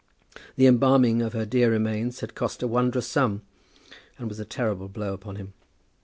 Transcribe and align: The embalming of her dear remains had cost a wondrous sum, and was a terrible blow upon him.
The 0.55 0.65
embalming 0.65 1.21
of 1.21 1.33
her 1.33 1.45
dear 1.45 1.69
remains 1.69 2.21
had 2.21 2.33
cost 2.33 2.63
a 2.63 2.67
wondrous 2.67 3.05
sum, 3.05 3.43
and 4.17 4.29
was 4.29 4.39
a 4.39 4.45
terrible 4.45 4.89
blow 4.89 5.13
upon 5.13 5.35
him. 5.35 5.53